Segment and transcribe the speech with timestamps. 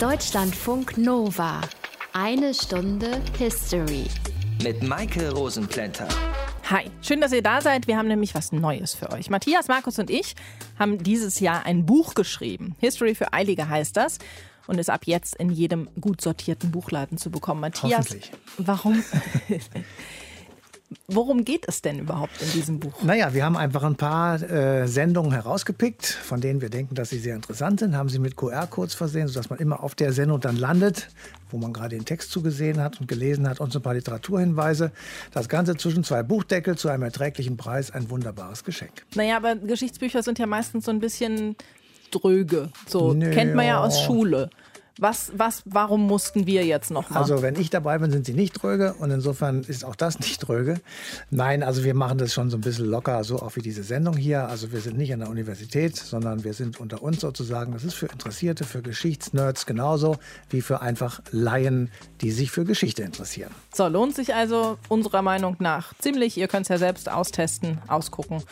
[0.00, 1.60] Deutschlandfunk Nova.
[2.12, 4.04] Eine Stunde History.
[4.62, 6.06] Mit Maike Rosenplanter.
[6.70, 7.88] Hi, schön, dass ihr da seid.
[7.88, 9.28] Wir haben nämlich was Neues für euch.
[9.28, 10.36] Matthias, Markus und ich
[10.78, 12.76] haben dieses Jahr ein Buch geschrieben.
[12.78, 14.18] History für Eilige heißt das
[14.68, 17.60] und ist ab jetzt in jedem gut sortierten Buchladen zu bekommen.
[17.60, 18.14] Matthias,
[18.56, 19.02] warum?
[21.06, 23.02] Worum geht es denn überhaupt in diesem Buch?
[23.02, 27.18] Naja, wir haben einfach ein paar äh, Sendungen herausgepickt, von denen wir denken, dass sie
[27.18, 30.56] sehr interessant sind, haben sie mit QR-Codes versehen, sodass man immer auf der Sendung dann
[30.56, 31.08] landet,
[31.50, 34.90] wo man gerade den Text zugesehen hat und gelesen hat und so ein paar Literaturhinweise.
[35.32, 39.04] Das Ganze zwischen zwei Buchdeckel zu einem erträglichen Preis, ein wunderbares Geschenk.
[39.14, 41.56] Naja, aber Geschichtsbücher sind ja meistens so ein bisschen
[42.10, 42.70] dröge.
[42.86, 43.32] So naja.
[43.32, 44.48] kennt man ja aus Schule.
[44.98, 47.20] Was, was, warum mussten wir jetzt noch mal?
[47.20, 50.38] Also wenn ich dabei bin, sind sie nicht dröge und insofern ist auch das nicht
[50.38, 50.80] dröge.
[51.30, 54.16] Nein, also wir machen das schon so ein bisschen locker, so auch wie diese Sendung
[54.16, 54.48] hier.
[54.48, 57.72] Also wir sind nicht an der Universität, sondern wir sind unter uns sozusagen.
[57.72, 60.16] Das ist für Interessierte, für Geschichtsnerds genauso
[60.50, 61.90] wie für einfach Laien,
[62.20, 63.50] die sich für Geschichte interessieren.
[63.72, 66.36] So, lohnt sich also unserer Meinung nach ziemlich.
[66.36, 68.42] Ihr könnt es ja selbst austesten, ausgucken.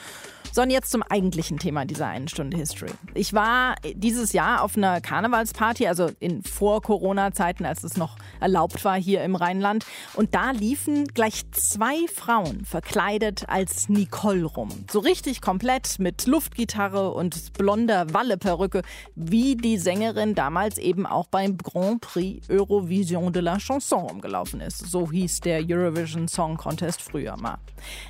[0.57, 2.91] So, und jetzt zum eigentlichen Thema dieser einen Stunde History.
[3.12, 8.99] Ich war dieses Jahr auf einer Karnevalsparty, also in Vor-Corona-Zeiten, als es noch erlaubt war
[8.99, 9.84] hier im Rheinland.
[10.15, 14.71] Und da liefen gleich zwei Frauen verkleidet als Nicole rum.
[14.91, 18.81] So richtig komplett mit Luftgitarre und blonder Walleperücke,
[19.15, 24.91] wie die Sängerin damals eben auch beim Grand Prix Eurovision de la Chanson rumgelaufen ist.
[24.91, 27.59] So hieß der Eurovision Song Contest früher mal.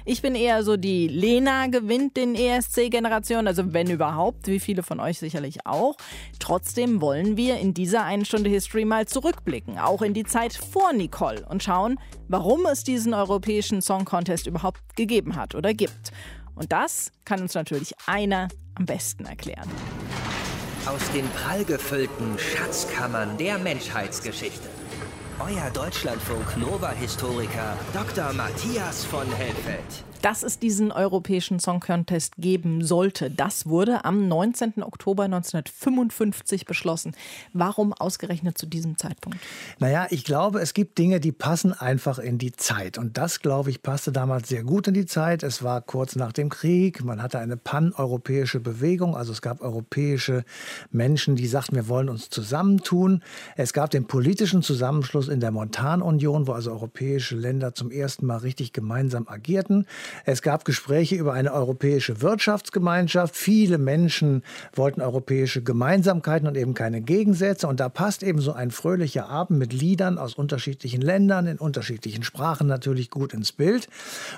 [0.05, 5.01] Ich bin eher so die Lena gewinnt den ESC-Generation, also wenn überhaupt, wie viele von
[5.01, 5.97] euch sicherlich auch.
[6.39, 10.93] Trotzdem wollen wir in dieser einen Stunde History mal zurückblicken, auch in die Zeit vor
[10.93, 16.12] Nicole und schauen, warum es diesen europäischen Song Contest überhaupt gegeben hat oder gibt.
[16.55, 19.69] Und das kann uns natürlich einer am besten erklären.
[20.87, 24.69] Aus den prallgefüllten Schatzkammern der Menschheitsgeschichte.
[25.39, 28.33] Euer Deutschlandfunk Nova-Historiker Dr.
[28.33, 33.31] Matthias von Helfeld dass es diesen europäischen Song Contest geben sollte.
[33.31, 34.82] Das wurde am 19.
[34.82, 37.12] Oktober 1955 beschlossen.
[37.53, 39.38] Warum ausgerechnet zu diesem Zeitpunkt?
[39.78, 42.98] Naja, ich glaube, es gibt Dinge, die passen einfach in die Zeit.
[42.98, 45.44] Und das, glaube ich, passte damals sehr gut in die Zeit.
[45.44, 47.04] Es war kurz nach dem Krieg.
[47.04, 49.14] Man hatte eine paneuropäische Bewegung.
[49.14, 50.43] Also es gab europäische
[50.91, 53.22] Menschen, die sagten, wir wollen uns zusammentun.
[53.54, 58.38] Es gab den politischen Zusammenschluss in der Montanunion, wo also europäische Länder zum ersten Mal
[58.38, 59.87] richtig gemeinsam agierten.
[60.25, 63.37] Es gab Gespräche über eine europäische Wirtschaftsgemeinschaft.
[63.37, 64.43] Viele Menschen
[64.75, 67.66] wollten europäische Gemeinsamkeiten und eben keine Gegensätze.
[67.69, 72.22] Und da passt eben so ein fröhlicher Abend mit Liedern aus unterschiedlichen Ländern, in unterschiedlichen
[72.22, 73.88] Sprachen natürlich gut ins Bild.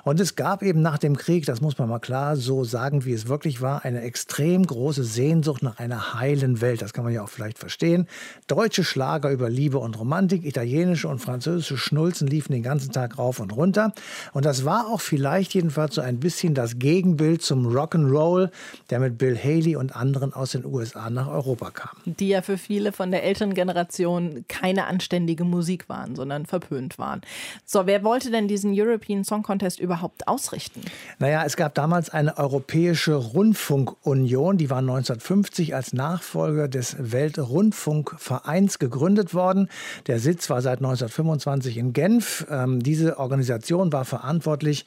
[0.05, 3.13] Und es gab eben nach dem Krieg, das muss man mal klar so sagen, wie
[3.13, 6.83] es wirklich war, eine extrem große Sehnsucht nach einer heilen Welt.
[6.83, 8.07] Das kann man ja auch vielleicht verstehen.
[8.47, 13.41] Deutsche Schlager über Liebe und Romantik, italienische und französische Schnulzen liefen den ganzen Tag rauf
[13.41, 13.93] und runter.
[14.33, 18.49] Und das war auch vielleicht jedenfalls so ein bisschen das Gegenbild zum Rock'n'Roll,
[18.89, 21.91] der mit Bill Haley und anderen aus den USA nach Europa kam.
[22.07, 27.21] Die ja für viele von der älteren Generation keine anständige Musik waren, sondern verpönt waren.
[27.67, 30.81] So, wer wollte denn diesen European Song Contest überhaupt ausrichten?
[31.19, 39.35] Naja, es gab damals eine Europäische Rundfunkunion, die war 1950 als Nachfolger des Weltrundfunkvereins gegründet
[39.35, 39.69] worden.
[40.07, 42.47] Der Sitz war seit 1925 in Genf.
[42.51, 44.87] Ähm, diese Organisation war verantwortlich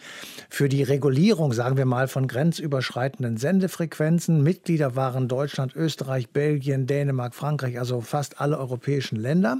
[0.50, 4.44] für für die Regulierung, sagen wir mal, von grenzüberschreitenden Sendefrequenzen.
[4.44, 9.58] Mitglieder waren Deutschland, Österreich, Belgien, Dänemark, Frankreich, also fast alle europäischen Länder.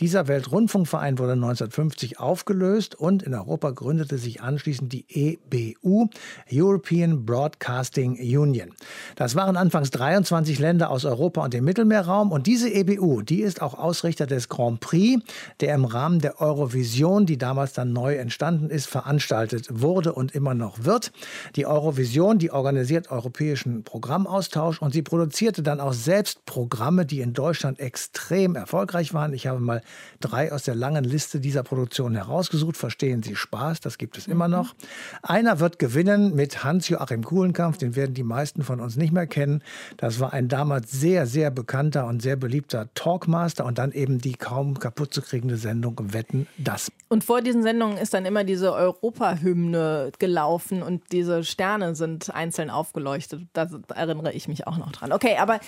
[0.00, 6.08] Dieser Weltrundfunkverein wurde 1950 aufgelöst und in Europa gründete sich anschließend die EBU,
[6.50, 8.70] European Broadcasting Union.
[9.16, 13.60] Das waren anfangs 23 Länder aus Europa und dem Mittelmeerraum und diese EBU, die ist
[13.60, 15.22] auch Ausrichter des Grand Prix,
[15.60, 20.54] der im Rahmen der Eurovision, die damals dann neu entstanden ist, veranstaltet wurde und immer
[20.54, 21.12] noch wird.
[21.56, 27.32] Die Eurovision, die organisiert europäischen Programmaustausch und sie produzierte dann auch selbst Programme, die in
[27.32, 29.32] Deutschland extrem erfolgreich waren.
[29.32, 29.82] Ich habe mal
[30.20, 32.76] drei aus der langen Liste dieser Produktionen herausgesucht.
[32.76, 34.54] Verstehen Sie Spaß, das gibt es immer mhm.
[34.54, 34.74] noch.
[35.22, 39.62] Einer wird gewinnen mit Hans-Joachim Kuhlenkampf, den werden die meisten von uns nicht mehr kennen.
[39.96, 44.34] Das war ein damals sehr, sehr bekannter und sehr beliebter Talkmaster und dann eben die
[44.34, 46.90] kaum kaputt zu kriegende Sendung Wetten, das.
[47.08, 52.70] Und vor diesen Sendungen ist dann immer diese Europahymne gelaufen und diese Sterne sind einzeln
[52.70, 53.42] aufgeleuchtet.
[53.52, 55.12] Da erinnere ich mich auch noch dran.
[55.12, 55.58] Okay, aber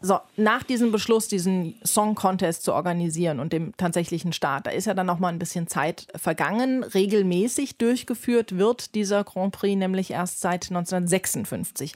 [0.00, 4.86] so, nach diesem Beschluss, diesen Song Contest zu organisieren und dem tatsächlichen Start, da ist
[4.86, 6.84] ja dann noch mal ein bisschen Zeit vergangen.
[6.84, 11.94] Regelmäßig durchgeführt wird dieser Grand Prix nämlich erst seit 1956.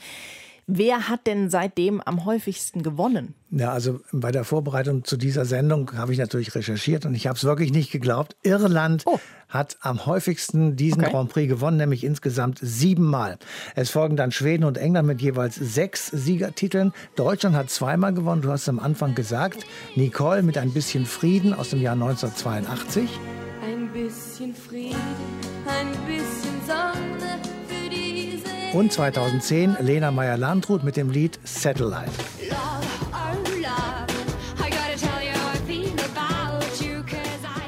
[0.67, 3.35] Wer hat denn seitdem am häufigsten gewonnen?
[3.51, 7.37] Ja, also bei der Vorbereitung zu dieser Sendung habe ich natürlich recherchiert und ich habe
[7.37, 8.37] es wirklich nicht geglaubt.
[8.45, 9.19] Irland oh.
[9.49, 11.11] hat am häufigsten diesen okay.
[11.11, 13.39] Grand Prix gewonnen, nämlich insgesamt siebenmal.
[13.75, 16.93] Es folgen dann Schweden und England mit jeweils sechs Siegertiteln.
[17.17, 19.67] Deutschland hat zweimal gewonnen, du hast es am Anfang gesagt.
[19.97, 23.11] Nicole mit ein bisschen Frieden aus dem Jahr 1982.
[23.65, 24.97] Ein bisschen Frieden,
[25.67, 26.42] ein bisschen.
[28.73, 32.11] Und 2010 Lena Meyer-Landrut mit dem Lied Satellite.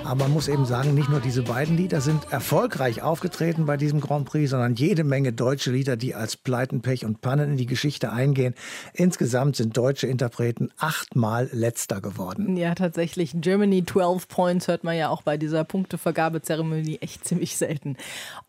[0.05, 4.01] Aber man muss eben sagen, nicht nur diese beiden Lieder sind erfolgreich aufgetreten bei diesem
[4.01, 7.65] Grand Prix, sondern jede Menge deutsche Lieder, die als Pleiten, Pech und Pannen in die
[7.65, 8.55] Geschichte eingehen.
[8.93, 12.55] Insgesamt sind deutsche Interpreten achtmal letzter geworden.
[12.59, 13.33] Ja, tatsächlich.
[13.35, 17.97] Germany 12 Points hört man ja auch bei dieser Punktevergabezeremonie echt ziemlich selten.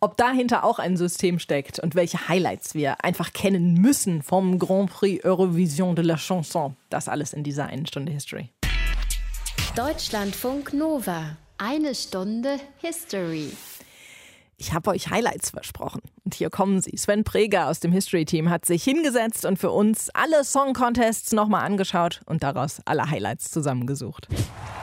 [0.01, 4.89] Ob dahinter auch ein System steckt und welche Highlights wir einfach kennen müssen vom Grand
[4.91, 8.49] Prix Eurovision de la Chanson, das alles in dieser einen Stunde History.
[9.73, 11.37] Deutschlandfunk Nova.
[11.57, 13.49] Eine Stunde History.
[14.57, 16.01] Ich habe euch Highlights versprochen.
[16.25, 16.97] Und hier kommen sie.
[16.97, 22.19] Sven Preger aus dem History-Team hat sich hingesetzt und für uns alle Song-Contests nochmal angeschaut
[22.25, 24.27] und daraus alle Highlights zusammengesucht.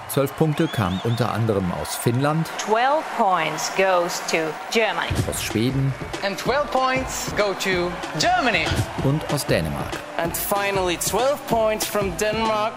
[0.08, 2.48] Zwölf Punkte kamen unter anderem aus Finnland.
[2.58, 4.38] 12 points goes to
[4.70, 5.08] Germany.
[5.28, 5.92] Aus Schweden.
[6.22, 8.64] And 12 points go to Germany.
[9.04, 9.98] Und aus Dänemark.
[10.16, 12.74] And finally 12 points from Denmark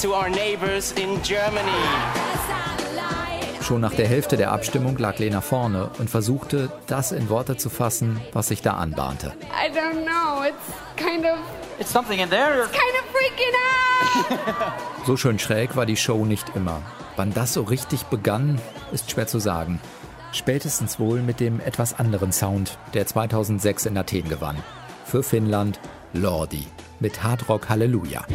[0.00, 2.33] to our neighbors in Germany.
[3.64, 7.70] Schon nach der Hälfte der Abstimmung lag Lena vorne und versuchte, das in Worte zu
[7.70, 9.32] fassen, was sich da anbahnte.
[9.42, 11.38] I don't know, it's kind of
[11.78, 12.64] It's something in there.
[12.64, 13.54] It's kind of freaking
[14.60, 14.72] out.
[15.06, 16.82] so schön schräg war die Show nicht immer.
[17.16, 18.60] Wann das so richtig begann,
[18.92, 19.80] ist schwer zu sagen.
[20.32, 24.56] Spätestens wohl mit dem etwas anderen Sound, der 2006 in Athen gewann.
[25.06, 25.80] Für Finnland
[26.12, 26.66] Lordi
[27.00, 28.26] mit Hard Rock Halleluja.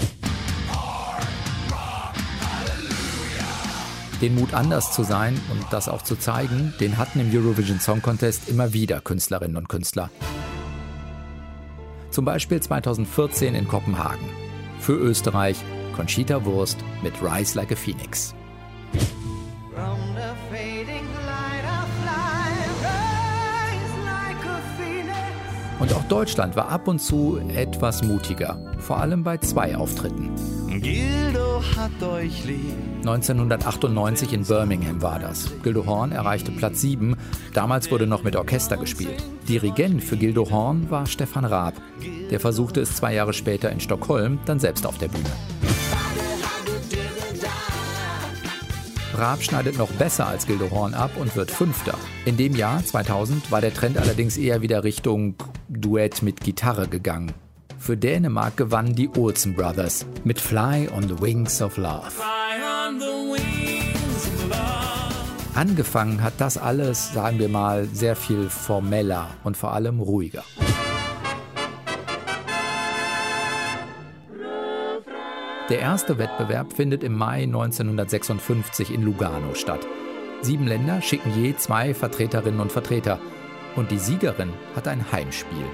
[4.22, 8.02] Den Mut anders zu sein und das auch zu zeigen, den hatten im Eurovision Song
[8.02, 10.10] Contest immer wieder Künstlerinnen und Künstler.
[12.12, 14.28] Zum Beispiel 2014 in Kopenhagen.
[14.80, 15.58] Für Österreich
[15.96, 18.34] Conchita Wurst mit Rise Like a Phoenix.
[25.80, 30.59] Und auch Deutschland war ab und zu etwas mutiger, vor allem bei zwei Auftritten.
[30.82, 32.74] Gildo hat euch lieb.
[33.00, 35.52] 1998 in Birmingham war das.
[35.62, 37.18] Gildo Horn erreichte Platz 7.
[37.54, 39.24] Damals wurde noch mit Orchester gespielt.
[39.50, 41.74] Dirigent für Gildo Horn war Stefan Raab.
[42.32, 45.30] Der versuchte es zwei Jahre später in Stockholm, dann selbst auf der Bühne.
[49.16, 51.98] Raab schneidet noch besser als Gildo Horn ab und wird Fünfter.
[52.24, 55.36] In dem Jahr, 2000, war der Trend allerdings eher wieder Richtung
[55.68, 57.34] Duett mit Gitarre gegangen.
[57.80, 62.12] Für Dänemark gewannen die Olsen Brothers mit Fly on the Wings of Love.
[65.56, 70.44] Angefangen hat das alles, sagen wir mal, sehr viel formeller und vor allem ruhiger.
[75.70, 79.86] Der erste Wettbewerb findet im Mai 1956 in Lugano statt.
[80.42, 83.20] Sieben Länder schicken je zwei Vertreterinnen und Vertreter.
[83.76, 85.66] Und die Siegerin hat ein Heimspiel.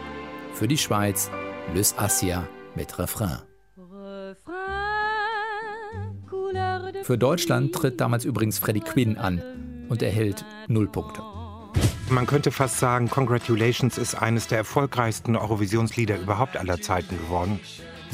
[0.53, 1.31] Für die Schweiz
[1.73, 3.39] Lys Assia mit Refrain.
[7.03, 9.41] Für Deutschland tritt damals übrigens Freddie Quinn an
[9.89, 11.21] und erhält null Punkte.
[12.09, 17.59] Man könnte fast sagen, Congratulations ist eines der erfolgreichsten Eurovisionslieder überhaupt aller Zeiten geworden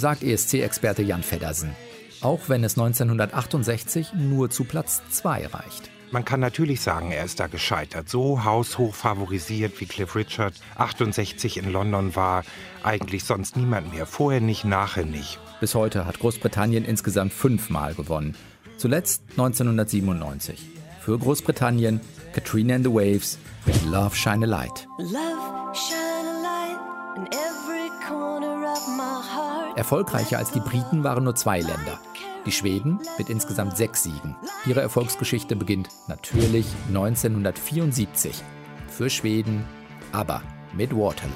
[0.01, 1.75] sagt ESC-Experte Jan Feddersen.
[2.22, 5.89] Auch wenn es 1968 nur zu Platz 2 reicht.
[6.12, 8.10] Man kann natürlich sagen, er ist da gescheitert.
[8.10, 12.44] So haushoch favorisiert wie Cliff Richard 68 in London war,
[12.84, 14.06] eigentlich sonst niemand mehr.
[14.06, 15.39] Vorher nicht, nachher nicht.
[15.62, 18.36] Bis heute hat Großbritannien insgesamt fünfmal gewonnen.
[18.75, 20.60] Zuletzt 1997.
[21.00, 22.01] Für Großbritannien
[22.34, 24.88] Katrina and the Waves mit Love Shine a Light.
[24.98, 26.80] Love, shine a light
[27.15, 29.77] in every corner of my heart.
[29.77, 32.00] Erfolgreicher als die Briten waren nur zwei Länder.
[32.45, 34.36] Die Schweden mit insgesamt sechs Siegen.
[34.65, 38.41] Ihre Erfolgsgeschichte beginnt natürlich 1974.
[38.88, 39.63] Für Schweden,
[40.12, 40.41] aber
[40.74, 41.31] mit Waterloo.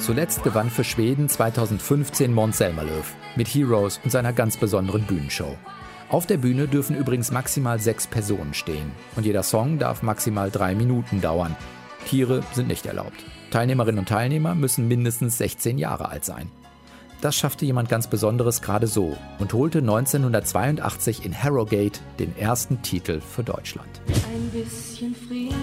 [0.00, 3.04] Zuletzt gewann für Schweden 2015 Måns Zelmerlöw
[3.36, 5.56] mit Heroes und seiner ganz besonderen Bühnenshow.
[6.08, 10.74] Auf der Bühne dürfen übrigens maximal sechs Personen stehen und jeder Song darf maximal drei
[10.74, 11.56] Minuten dauern.
[12.04, 13.24] Tiere sind nicht erlaubt.
[13.56, 16.50] Teilnehmerinnen und Teilnehmer müssen mindestens 16 Jahre alt sein.
[17.22, 23.22] Das schaffte jemand ganz Besonderes gerade so und holte 1982 in Harrogate den ersten Titel
[23.22, 23.88] für Deutschland.
[24.08, 25.56] Ein bisschen Frieden,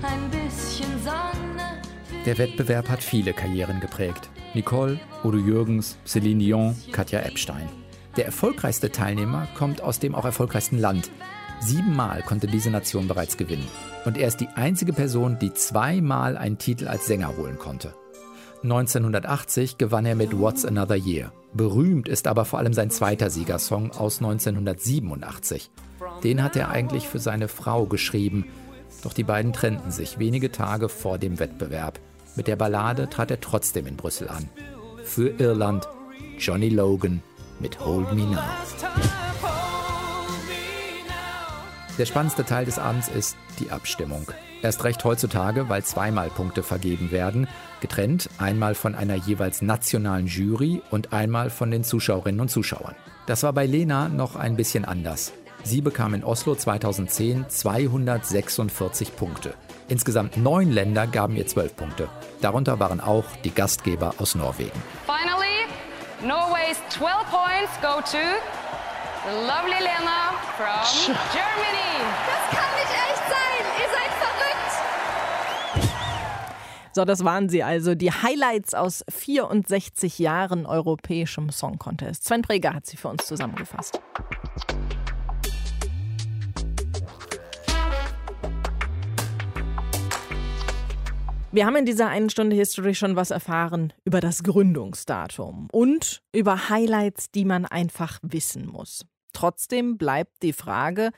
[0.00, 1.82] ein bisschen Sonne.
[2.24, 4.30] Der Wettbewerb hat viele Karrieren geprägt.
[4.54, 7.68] Nicole, Udo Jürgens, Celine Dion, Katja Epstein.
[8.16, 11.10] Der erfolgreichste Teilnehmer kommt aus dem auch erfolgreichsten Land.
[11.60, 13.68] Siebenmal konnte diese Nation bereits gewinnen.
[14.06, 17.92] Und er ist die einzige Person, die zweimal einen Titel als Sänger holen konnte.
[18.62, 21.32] 1980 gewann er mit What's Another Year.
[21.52, 25.70] Berühmt ist aber vor allem sein zweiter Siegersong aus 1987.
[26.22, 28.46] Den hat er eigentlich für seine Frau geschrieben.
[29.02, 31.98] Doch die beiden trennten sich wenige Tage vor dem Wettbewerb.
[32.36, 34.48] Mit der Ballade trat er trotzdem in Brüssel an.
[35.02, 35.88] Für Irland
[36.38, 37.22] Johnny Logan
[37.58, 38.38] mit Hold Me Now.
[41.98, 44.26] Der spannendste Teil des Abends ist die Abstimmung.
[44.60, 47.48] Erst recht heutzutage, weil zweimal Punkte vergeben werden,
[47.80, 52.94] getrennt einmal von einer jeweils nationalen Jury und einmal von den Zuschauerinnen und Zuschauern.
[53.26, 55.32] Das war bei Lena noch ein bisschen anders.
[55.64, 59.54] Sie bekam in Oslo 2010 246 Punkte.
[59.88, 62.08] Insgesamt neun Länder gaben ihr zwölf Punkte.
[62.42, 64.82] Darunter waren auch die Gastgeber aus Norwegen.
[65.06, 65.66] Finally,
[66.22, 68.18] Norway's 12 points go to
[69.26, 70.86] the lovely Lena from
[71.34, 71.98] Germany.
[72.26, 73.64] Das kann nicht echt sein.
[73.80, 74.72] Ihr seid verrückt.
[76.92, 77.96] So, das waren sie also.
[77.96, 82.24] Die Highlights aus 64 Jahren europäischem Song Contest.
[82.24, 84.00] Sven Preger hat sie für uns zusammengefasst.
[91.50, 96.68] Wir haben in dieser einen Stunde History schon was erfahren über das Gründungsdatum und über
[96.68, 99.04] Highlights, die man einfach wissen muss.
[99.36, 101.10] Trotzdem bleibt die Frage,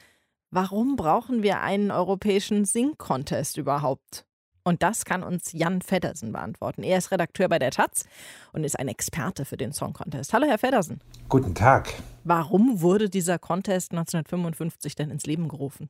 [0.50, 4.26] warum brauchen wir einen europäischen Sing-Contest überhaupt?
[4.64, 6.82] Und das kann uns Jan Feddersen beantworten.
[6.82, 8.06] Er ist Redakteur bei der Taz
[8.52, 10.32] und ist ein Experte für den Song Contest.
[10.32, 11.00] Hallo, Herr Feddersen.
[11.28, 11.94] Guten Tag.
[12.24, 15.88] Warum wurde dieser Contest 1955 denn ins Leben gerufen?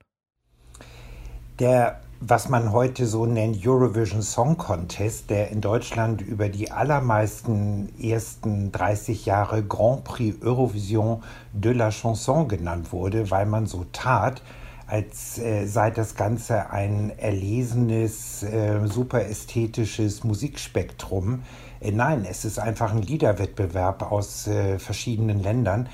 [1.59, 7.89] Der, was man heute so nennt, Eurovision Song Contest, der in Deutschland über die allermeisten
[8.01, 14.41] ersten 30 Jahre Grand Prix Eurovision de la Chanson genannt wurde, weil man so tat,
[14.87, 19.23] als äh, sei das Ganze ein erlesenes, äh, super
[20.23, 21.43] Musikspektrum.
[21.81, 25.89] Äh, nein, es ist einfach ein Liederwettbewerb aus äh, verschiedenen Ländern.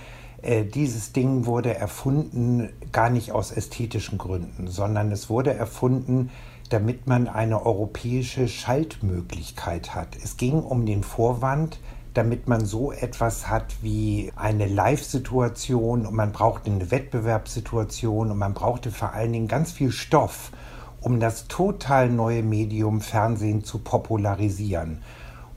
[0.45, 6.31] Äh, dieses Ding wurde erfunden gar nicht aus ästhetischen Gründen, sondern es wurde erfunden,
[6.69, 10.09] damit man eine europäische Schaltmöglichkeit hat.
[10.23, 11.81] Es ging um den Vorwand,
[12.13, 18.53] damit man so etwas hat wie eine Live-Situation und man brauchte eine Wettbewerbssituation und man
[18.53, 20.53] brauchte vor allen Dingen ganz viel Stoff,
[21.01, 25.03] um das total neue Medium Fernsehen zu popularisieren.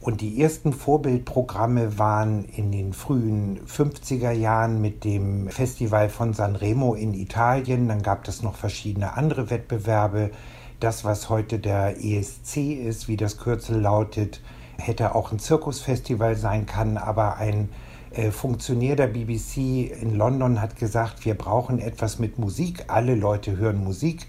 [0.07, 6.93] Und die ersten Vorbildprogramme waren in den frühen 50er Jahren mit dem Festival von Sanremo
[6.93, 7.89] in Italien.
[7.89, 10.31] Dann gab es noch verschiedene andere Wettbewerbe.
[10.79, 14.39] Das, was heute der ESC ist, wie das Kürzel lautet,
[14.77, 17.67] hätte auch ein Zirkusfestival sein können, aber ein
[18.11, 22.85] äh, Funktionär der BBC in London hat gesagt, wir brauchen etwas mit Musik.
[22.87, 24.25] Alle Leute hören Musik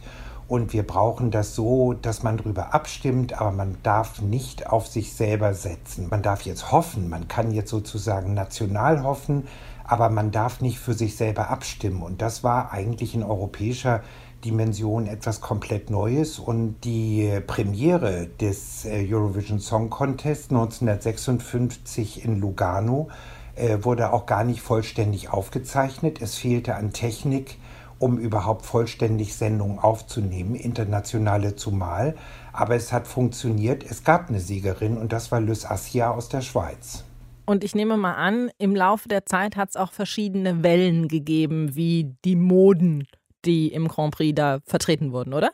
[0.49, 5.13] und wir brauchen das so, dass man darüber abstimmt, aber man darf nicht auf sich
[5.13, 6.09] selber setzen.
[6.11, 9.47] Man darf jetzt hoffen, man kann jetzt sozusagen national hoffen,
[9.85, 12.03] aber man darf nicht für sich selber abstimmen.
[12.03, 14.03] Und das war eigentlich in europäischer
[14.43, 16.39] Dimension etwas komplett Neues.
[16.39, 23.09] Und die Premiere des äh, Eurovision Song Contest 1956 in Lugano
[23.55, 26.23] äh, wurde auch gar nicht vollständig aufgezeichnet.
[26.23, 27.59] Es fehlte an Technik
[27.99, 32.15] um überhaupt vollständig Sendungen aufzunehmen, internationale zumal.
[32.53, 33.85] Aber es hat funktioniert.
[33.89, 37.05] Es gab eine Siegerin und das war Lys Assia aus der Schweiz.
[37.47, 41.75] Und ich nehme mal an, im Laufe der Zeit hat es auch verschiedene Wellen gegeben,
[41.75, 43.07] wie die Moden,
[43.47, 45.51] die im Grand Prix da vertreten wurden, oder?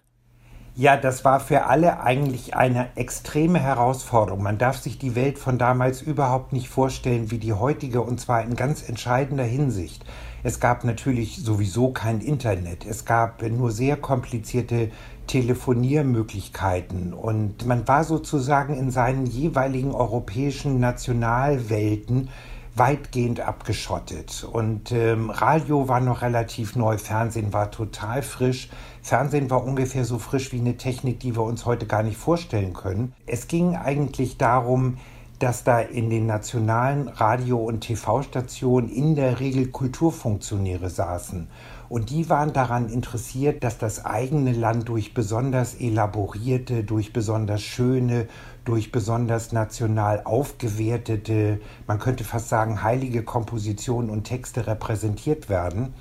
[0.77, 4.43] Ja, das war für alle eigentlich eine extreme Herausforderung.
[4.43, 8.43] Man darf sich die Welt von damals überhaupt nicht vorstellen wie die heutige, und zwar
[8.43, 10.05] in ganz entscheidender Hinsicht.
[10.45, 12.85] Es gab natürlich sowieso kein Internet.
[12.85, 14.91] Es gab nur sehr komplizierte
[15.27, 22.29] Telefoniermöglichkeiten und man war sozusagen in seinen jeweiligen europäischen Nationalwelten
[22.77, 24.47] weitgehend abgeschottet.
[24.51, 28.69] Und ähm, Radio war noch relativ neu, Fernsehen war total frisch.
[29.01, 32.75] Fernsehen war ungefähr so frisch wie eine Technik, die wir uns heute gar nicht vorstellen
[32.75, 33.15] können.
[33.27, 34.99] Es ging eigentlich darum,
[35.45, 41.49] dass da in den nationalen Radio- und TV-Stationen in der Regel Kulturfunktionäre saßen.
[41.91, 48.27] Und die waren daran interessiert, dass das eigene Land durch besonders elaborierte, durch besonders schöne
[48.65, 55.93] durch besonders national aufgewertete, man könnte fast sagen, heilige Kompositionen und Texte repräsentiert werden.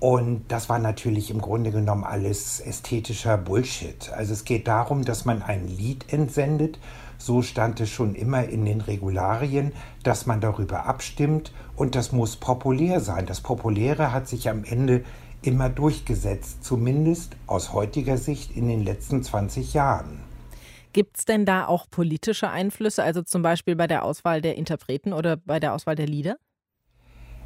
[0.00, 4.12] Und das war natürlich im Grunde genommen alles ästhetischer Bullshit.
[4.12, 6.80] Also es geht darum, dass man ein Lied entsendet.
[7.24, 12.36] So stand es schon immer in den Regularien, dass man darüber abstimmt und das muss
[12.36, 13.24] populär sein.
[13.24, 15.04] Das Populäre hat sich am Ende
[15.40, 20.20] immer durchgesetzt, zumindest aus heutiger Sicht in den letzten 20 Jahren.
[20.92, 25.14] Gibt es denn da auch politische Einflüsse, also zum Beispiel bei der Auswahl der Interpreten
[25.14, 26.36] oder bei der Auswahl der Lieder?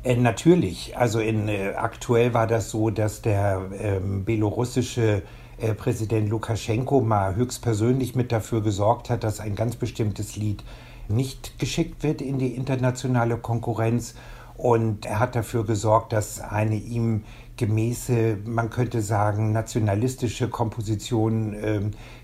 [0.03, 0.99] Äh, natürlich.
[0.99, 5.23] Also in, äh, aktuell war das so, dass der ähm, belorussische
[5.61, 10.63] äh, Präsident Lukaschenko mal höchstpersönlich mit dafür gesorgt hat, dass ein ganz bestimmtes Lied
[11.09, 14.15] nicht geschickt wird in die internationale Konkurrenz.
[14.57, 17.25] Und er hat dafür gesorgt, dass eine ihm
[17.59, 21.81] gemäße, man könnte sagen, nationalistische Komposition äh,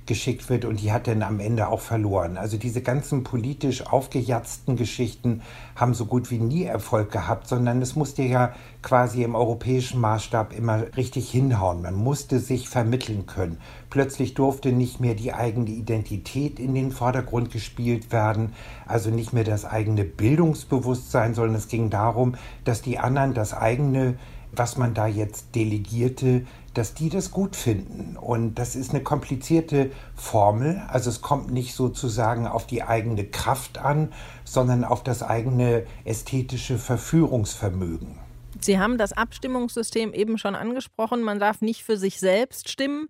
[0.07, 2.37] geschickt wird und die hat dann am Ende auch verloren.
[2.37, 5.43] Also diese ganzen politisch aufgejatzten Geschichten
[5.77, 10.57] haben so gut wie nie Erfolg gehabt, sondern es musste ja quasi im europäischen Maßstab
[10.57, 11.83] immer richtig hinhauen.
[11.83, 13.59] Man musste sich vermitteln können.
[13.91, 18.53] Plötzlich durfte nicht mehr die eigene Identität in den Vordergrund gespielt werden,
[18.87, 24.17] also nicht mehr das eigene Bildungsbewusstsein, sondern es ging darum, dass die anderen das eigene
[24.57, 28.17] was man da jetzt delegierte, dass die das gut finden.
[28.17, 30.83] Und das ist eine komplizierte Formel.
[30.89, 34.13] Also es kommt nicht sozusagen auf die eigene Kraft an,
[34.45, 38.19] sondern auf das eigene ästhetische Verführungsvermögen.
[38.61, 41.23] Sie haben das Abstimmungssystem eben schon angesprochen.
[41.23, 43.09] Man darf nicht für sich selbst stimmen.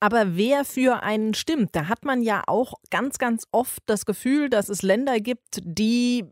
[0.00, 4.50] Aber wer für einen stimmt, da hat man ja auch ganz, ganz oft das Gefühl,
[4.50, 6.24] dass es Länder gibt, die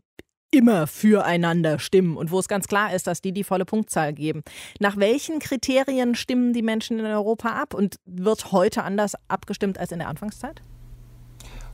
[0.51, 4.43] immer füreinander stimmen und wo es ganz klar ist, dass die die volle Punktzahl geben.
[4.79, 9.91] Nach welchen Kriterien stimmen die Menschen in Europa ab und wird heute anders abgestimmt als
[9.91, 10.61] in der Anfangszeit?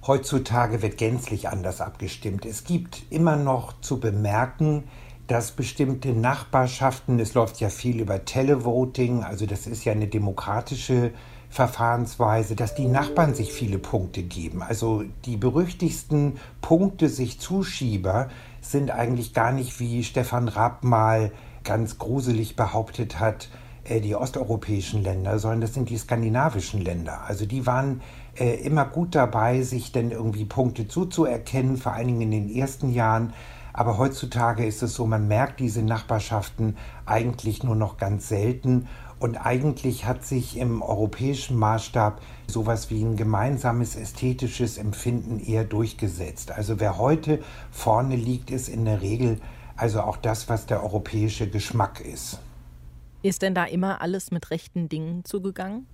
[0.06, 2.46] Heutzutage wird gänzlich anders abgestimmt.
[2.46, 4.84] Es gibt immer noch zu bemerken,
[5.28, 11.12] dass bestimmte Nachbarschaften, es läuft ja viel über Televoting, also das ist ja eine demokratische
[11.50, 14.62] Verfahrensweise, dass die Nachbarn sich viele Punkte geben.
[14.62, 18.30] Also die berüchtigsten Punkte sich Zuschieber
[18.72, 21.32] sind eigentlich gar nicht, wie Stefan Raab mal
[21.64, 23.50] ganz gruselig behauptet hat,
[23.84, 27.22] äh, die osteuropäischen Länder, sondern das sind die skandinavischen Länder.
[27.28, 28.02] Also die waren
[28.38, 32.94] äh, immer gut dabei, sich denn irgendwie Punkte zuzuerkennen, vor allen Dingen in den ersten
[32.94, 33.34] Jahren.
[33.74, 38.88] Aber heutzutage ist es so, man merkt diese Nachbarschaften eigentlich nur noch ganz selten.
[39.20, 46.52] Und eigentlich hat sich im europäischen Maßstab sowas wie ein gemeinsames ästhetisches Empfinden eher durchgesetzt.
[46.52, 47.40] Also wer heute
[47.72, 49.40] vorne liegt, ist in der Regel
[49.78, 52.40] also auch das, was der europäische Geschmack ist.
[53.22, 55.88] Ist denn da immer alles mit rechten Dingen zugegangen?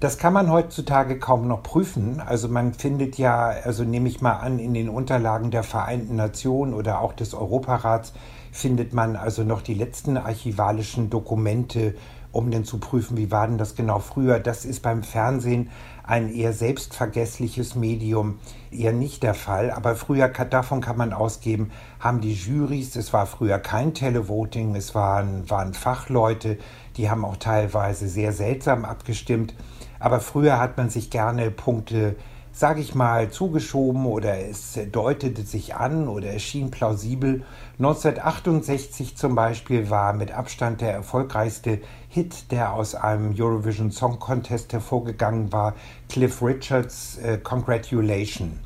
[0.00, 2.20] Das kann man heutzutage kaum noch prüfen.
[2.20, 6.72] Also man findet ja, also nehme ich mal an, in den Unterlagen der Vereinten Nationen
[6.72, 8.12] oder auch des Europarats
[8.52, 11.94] findet man also noch die letzten archivalischen Dokumente
[12.32, 14.38] um denn zu prüfen, wie war denn das genau früher.
[14.38, 15.70] Das ist beim Fernsehen
[16.02, 18.38] ein eher selbstvergessliches Medium
[18.70, 19.70] eher nicht der Fall.
[19.70, 24.94] Aber früher, davon kann man ausgeben, haben die Jurys, es war früher kein Televoting, es
[24.94, 26.58] waren, waren Fachleute,
[26.96, 29.54] die haben auch teilweise sehr seltsam abgestimmt.
[30.00, 32.16] Aber früher hat man sich gerne Punkte
[32.58, 37.44] sage ich mal, zugeschoben oder es deutete sich an oder es schien plausibel.
[37.78, 44.72] 1968 zum Beispiel war mit Abstand der erfolgreichste Hit, der aus einem Eurovision Song Contest
[44.72, 45.76] hervorgegangen war,
[46.08, 48.58] Cliff Richards äh, Congratulation.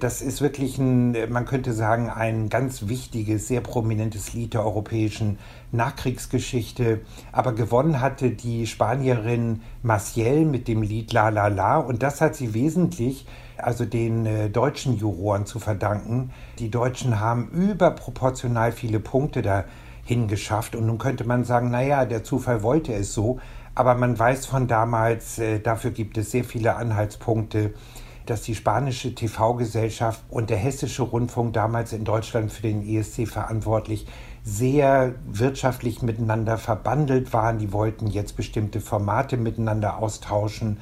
[0.00, 5.38] Das ist wirklich ein, man könnte sagen, ein ganz wichtiges, sehr prominentes Lied der europäischen
[5.72, 7.00] Nachkriegsgeschichte.
[7.32, 11.78] Aber gewonnen hatte die Spanierin Maciel mit dem Lied La La La.
[11.78, 13.26] Und das hat sie wesentlich
[13.56, 16.30] also den äh, deutschen Juroren zu verdanken.
[16.58, 20.74] Die Deutschen haben überproportional viele Punkte dahin geschafft.
[20.76, 23.38] Und nun könnte man sagen, naja, der Zufall wollte es so.
[23.76, 27.74] Aber man weiß von damals, äh, dafür gibt es sehr viele Anhaltspunkte,
[28.26, 34.06] dass die spanische TV-Gesellschaft und der hessische Rundfunk damals in Deutschland für den ESC verantwortlich
[34.44, 37.58] sehr wirtschaftlich miteinander verbandelt waren.
[37.58, 40.78] Die wollten jetzt bestimmte Formate miteinander austauschen.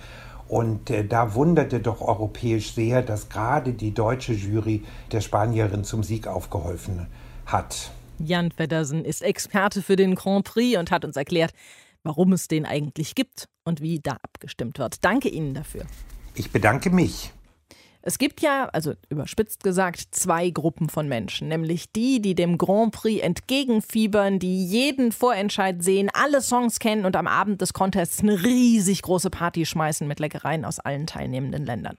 [0.49, 6.03] Und äh, da wunderte doch europäisch sehr, dass gerade die deutsche Jury der Spanierin zum
[6.03, 7.07] Sieg aufgeholfen
[7.47, 7.91] hat.
[8.19, 11.53] Jan Feddersen ist Experte für den Grand Prix und hat uns erklärt,
[12.05, 15.05] warum es den eigentlich gibt und wie da abgestimmt wird.
[15.05, 15.85] Danke Ihnen dafür.
[16.35, 17.33] Ich bedanke mich.
[18.05, 22.93] Es gibt ja, also überspitzt gesagt, zwei Gruppen von Menschen, nämlich die, die dem Grand
[22.93, 28.43] Prix entgegenfiebern, die jeden Vorentscheid sehen, alle Songs kennen und am Abend des Contests eine
[28.43, 31.97] riesig große Party schmeißen mit Leckereien aus allen teilnehmenden Ländern.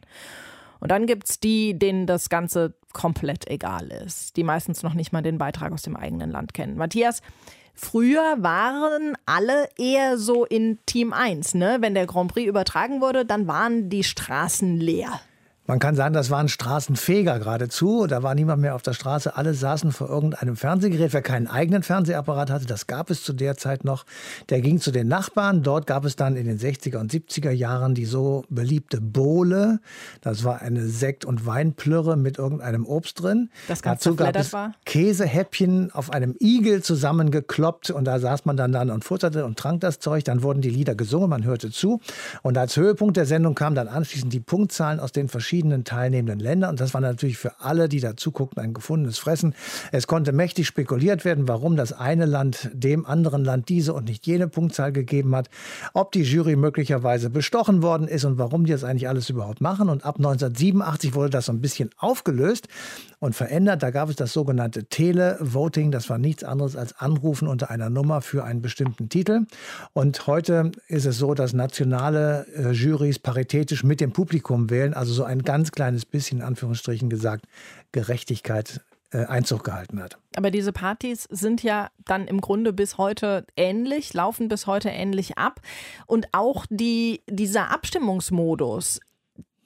[0.81, 5.13] Und dann gibt es die, denen das Ganze komplett egal ist, die meistens noch nicht
[5.13, 6.75] mal den Beitrag aus dem eigenen Land kennen.
[6.75, 7.21] Matthias,
[7.73, 11.77] Früher waren alle eher so in Team 1, ne?
[11.79, 15.19] Wenn der Grand Prix übertragen wurde, dann waren die Straßen leer.
[15.65, 18.05] Man kann sagen, das waren Straßenfeger geradezu.
[18.05, 19.37] Da war niemand mehr auf der Straße.
[19.37, 21.13] Alle saßen vor irgendeinem Fernsehgerät.
[21.13, 24.05] Wer keinen eigenen Fernsehapparat hatte, das gab es zu der Zeit noch,
[24.49, 25.63] der ging zu den Nachbarn.
[25.63, 29.79] Dort gab es dann in den 60er und 70er Jahren die so beliebte Bohle.
[30.19, 33.49] Das war eine Sekt- und Weinplürre mit irgendeinem Obst drin.
[33.69, 34.73] Das ganz Dazu gab es war.
[34.83, 37.89] Käsehäppchen auf einem Igel zusammengekloppt.
[37.89, 40.25] Und da saß man dann dann und futterte und trank das Zeug.
[40.25, 42.01] Dann wurden die Lieder gesungen, man hörte zu.
[42.41, 46.39] Und als Höhepunkt der Sendung kamen dann anschließend die Punktzahlen aus den verschiedenen verschiedenen teilnehmenden
[46.39, 46.71] Ländern.
[46.71, 49.53] Und das war natürlich für alle, die da zuguckten, ein gefundenes Fressen.
[49.91, 54.25] Es konnte mächtig spekuliert werden, warum das eine Land dem anderen Land diese und nicht
[54.25, 55.51] jene Punktzahl gegeben hat,
[55.93, 59.89] ob die Jury möglicherweise bestochen worden ist und warum die das eigentlich alles überhaupt machen.
[59.89, 62.67] Und ab 1987 wurde das so ein bisschen aufgelöst
[63.23, 63.81] und verändert.
[63.81, 65.91] Da gab es das sogenannte Televoting.
[65.91, 69.45] Das war nichts anderes als Anrufen unter einer Nummer für einen bestimmten Titel.
[69.93, 75.13] Und heute ist es so, dass nationale äh, Jurys paritätisch mit dem Publikum wählen, also
[75.13, 77.45] so ein ganz kleines bisschen, in Anführungsstrichen gesagt,
[77.93, 78.81] Gerechtigkeit
[79.11, 80.17] äh, Einzug gehalten hat.
[80.35, 85.37] Aber diese Partys sind ja dann im Grunde bis heute ähnlich, laufen bis heute ähnlich
[85.37, 85.61] ab.
[86.07, 88.99] Und auch die, dieser Abstimmungsmodus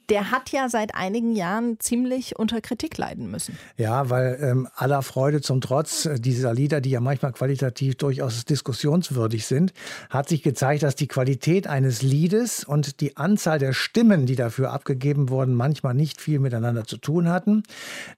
[0.09, 3.57] der hat ja seit einigen Jahren ziemlich unter Kritik leiden müssen.
[3.75, 8.45] Ja, weil ähm, aller Freude zum Trotz äh, dieser Lieder, die ja manchmal qualitativ durchaus
[8.45, 9.73] diskussionswürdig sind,
[10.09, 14.71] hat sich gezeigt, dass die Qualität eines Liedes und die Anzahl der Stimmen, die dafür
[14.71, 17.63] abgegeben wurden, manchmal nicht viel miteinander zu tun hatten.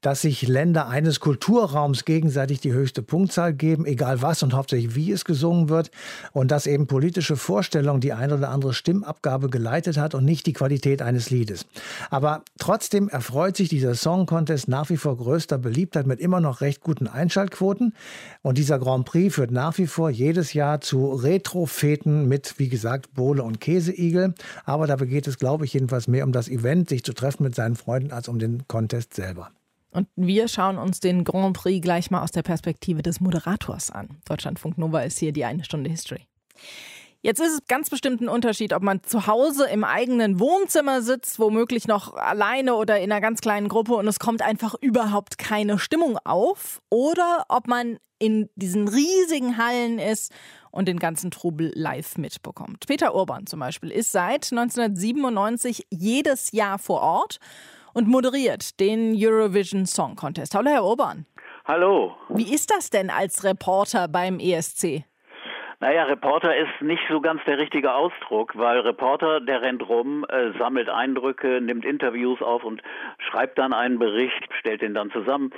[0.01, 5.11] Dass sich Länder eines Kulturraums gegenseitig die höchste Punktzahl geben, egal was und hauptsächlich wie
[5.11, 5.89] es gesungen wird.
[6.33, 10.53] Und dass eben politische Vorstellung die eine oder andere Stimmabgabe geleitet hat und nicht die
[10.53, 11.65] Qualität eines Liedes.
[12.09, 16.61] Aber trotzdem erfreut sich dieser Song Contest nach wie vor größter Beliebtheit mit immer noch
[16.61, 17.93] recht guten Einschaltquoten.
[18.41, 23.13] Und dieser Grand Prix führt nach wie vor jedes Jahr zu Retrofeten mit, wie gesagt,
[23.13, 24.33] Bohle und Käseigel.
[24.65, 27.55] Aber dabei geht es, glaube ich, jedenfalls mehr um das Event, sich zu treffen mit
[27.55, 29.51] seinen Freunden, als um den Contest selber.
[29.91, 34.21] Und wir schauen uns den Grand Prix gleich mal aus der Perspektive des Moderators an.
[34.25, 36.27] Deutschlandfunk Nova ist hier die eine Stunde History.
[37.21, 41.37] Jetzt ist es ganz bestimmt ein Unterschied, ob man zu Hause im eigenen Wohnzimmer sitzt,
[41.37, 45.79] womöglich noch alleine oder in einer ganz kleinen Gruppe und es kommt einfach überhaupt keine
[45.79, 50.31] Stimmung auf, oder ob man in diesen riesigen Hallen ist
[50.71, 52.85] und den ganzen Trubel live mitbekommt.
[52.87, 57.39] Peter Urban zum Beispiel ist seit 1997 jedes Jahr vor Ort
[57.93, 60.55] und moderiert den Eurovision Song Contest.
[60.55, 61.25] Hallo, Herr Urban.
[61.65, 62.15] Hallo.
[62.29, 65.03] Wie ist das denn als Reporter beim ESC?
[65.81, 70.51] Naja, Reporter ist nicht so ganz der richtige Ausdruck, weil Reporter, der rennt rum, äh,
[70.57, 72.83] sammelt Eindrücke, nimmt Interviews auf und
[73.17, 75.53] schreibt dann einen Bericht, stellt den dann zusammen.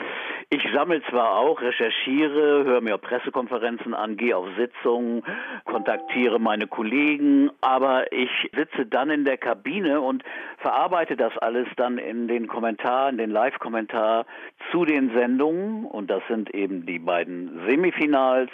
[0.51, 5.23] Ich sammle zwar auch, recherchiere, höre mir Pressekonferenzen an, gehe auf Sitzungen,
[5.65, 10.23] kontaktiere meine Kollegen, aber ich sitze dann in der Kabine und
[10.59, 14.27] verarbeite das alles dann in den Kommentar, in den Live-Kommentar
[14.71, 18.51] zu den Sendungen und das sind eben die beiden Semifinals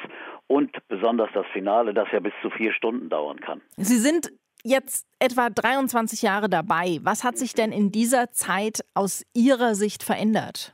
[0.47, 3.61] und besonders das Finale, das ja bis zu vier Stunden dauern kann.
[3.77, 4.31] Sie sind
[4.63, 6.99] jetzt etwa 23 Jahre dabei.
[7.03, 10.73] Was hat sich denn in dieser Zeit aus Ihrer Sicht verändert?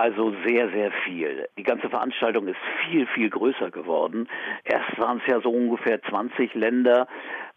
[0.00, 1.46] Also sehr, sehr viel.
[1.58, 4.30] Die ganze Veranstaltung ist viel, viel größer geworden.
[4.64, 7.06] Erst waren es ja so ungefähr 20 Länder,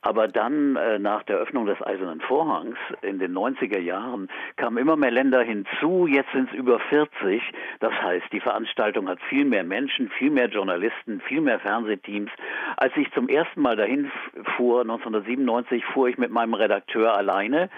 [0.02, 4.28] aber dann äh, nach der Öffnung des Eisernen Vorhangs in den 90er Jahren
[4.58, 6.06] kamen immer mehr Länder hinzu.
[6.06, 7.42] Jetzt sind es über 40.
[7.80, 12.32] Das heißt, die Veranstaltung hat viel mehr Menschen, viel mehr Journalisten, viel mehr Fernsehteams.
[12.76, 14.12] Als ich zum ersten Mal dahin
[14.58, 17.70] fuhr, 1997, fuhr ich mit meinem Redakteur alleine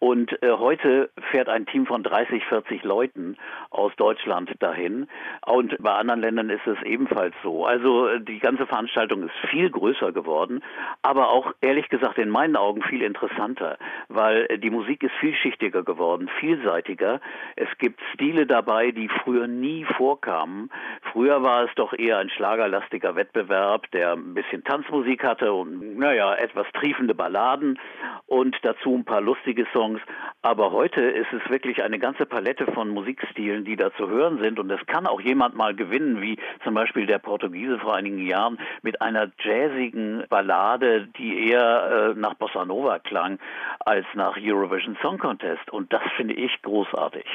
[0.00, 3.36] und äh, heute fährt ein Team von 30, 40 Leuten
[3.68, 5.06] aus Deutschland dahin.
[5.44, 7.66] Und bei anderen Ländern ist es ebenfalls so.
[7.66, 10.64] Also äh, die ganze Veranstaltung ist viel größer geworden,
[11.02, 13.76] aber auch ehrlich gesagt in meinen Augen viel interessanter,
[14.08, 17.20] weil äh, die Musik ist vielschichtiger geworden, vielseitiger.
[17.56, 20.70] Es gibt Stile dabei, die früher nie vorkamen.
[21.12, 26.34] Früher war es doch eher ein schlagerlastiger Wettbewerb, der ein bisschen Tanzmusik hatte und naja,
[26.36, 27.78] etwas triefende Balladen
[28.26, 30.00] und dazu ein paar lustige Songs Songs.
[30.42, 34.58] Aber heute ist es wirklich eine ganze Palette von Musikstilen, die da zu hören sind.
[34.58, 38.58] Und es kann auch jemand mal gewinnen, wie zum Beispiel der Portugiese vor einigen Jahren
[38.82, 43.38] mit einer jazzigen Ballade, die eher äh, nach Bossa Nova klang
[43.80, 45.70] als nach Eurovision Song Contest.
[45.70, 47.26] Und das finde ich großartig.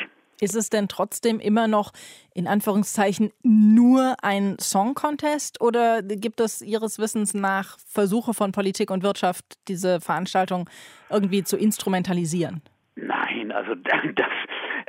[0.41, 1.91] Ist es denn trotzdem immer noch
[2.34, 8.91] in Anführungszeichen nur ein Song Contest oder gibt es Ihres Wissens nach Versuche von Politik
[8.91, 10.69] und Wirtschaft, diese Veranstaltung
[11.10, 12.62] irgendwie zu instrumentalisieren?
[12.95, 13.76] Nein, also
[14.15, 14.28] das,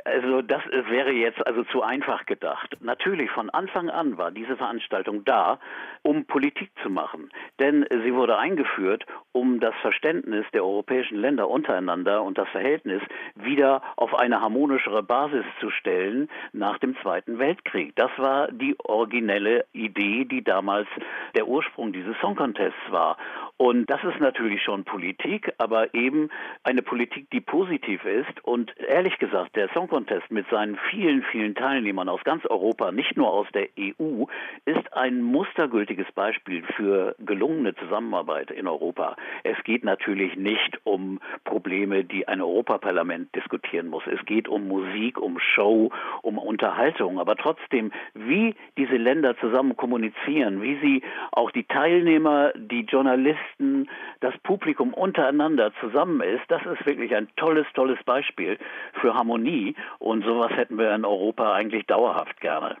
[0.07, 2.77] also das wäre jetzt also zu einfach gedacht.
[2.79, 5.59] Natürlich von Anfang an war diese Veranstaltung da,
[6.01, 12.23] um Politik zu machen, denn sie wurde eingeführt, um das Verständnis der europäischen Länder untereinander
[12.23, 13.01] und das Verhältnis
[13.35, 17.95] wieder auf eine harmonischere Basis zu stellen nach dem Zweiten Weltkrieg.
[17.95, 20.87] Das war die originelle Idee, die damals
[21.35, 23.17] der Ursprung dieses Song Contests war.
[23.57, 26.29] Und das ist natürlich schon Politik, aber eben
[26.63, 28.43] eine Politik, die positiv ist.
[28.43, 29.96] Und ehrlich gesagt, der Song Contest
[30.29, 34.25] mit seinen vielen, vielen Teilnehmern aus ganz Europa, nicht nur aus der EU,
[34.65, 39.15] ist ein mustergültiges Beispiel für gelungene Zusammenarbeit in Europa.
[39.43, 44.03] Es geht natürlich nicht um Probleme, die ein Europaparlament diskutieren muss.
[44.07, 47.19] Es geht um Musik, um Show, um Unterhaltung.
[47.19, 53.89] Aber trotzdem, wie diese Länder zusammen kommunizieren, wie sie auch die Teilnehmer, die Journalisten, Journalisten,
[54.19, 58.57] das Publikum untereinander zusammen ist, das ist wirklich ein tolles, tolles Beispiel
[58.99, 59.75] für Harmonie.
[59.99, 62.77] Und sowas hätten wir in Europa eigentlich dauerhaft gerne.